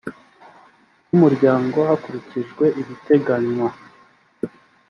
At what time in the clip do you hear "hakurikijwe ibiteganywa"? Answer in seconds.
1.89-3.69